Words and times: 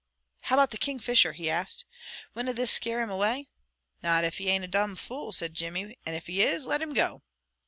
"How 0.45 0.55
about 0.55 0.71
the 0.71 0.79
Kingfisher?" 0.79 1.33
he 1.33 1.47
asked. 1.47 1.85
"Winna 2.33 2.53
this 2.53 2.71
scare 2.71 3.01
him 3.01 3.11
away?" 3.11 3.49
"Not 4.01 4.23
if 4.23 4.39
he 4.39 4.49
ain't 4.49 4.65
a 4.65 4.67
domn 4.67 4.95
fool," 4.95 5.31
said 5.31 5.53
Jimmy; 5.53 5.95
"and 6.07 6.15
if 6.15 6.25
he 6.25 6.41
is, 6.41 6.65
let 6.65 6.81
him 6.81 6.95
go!" 6.95 7.21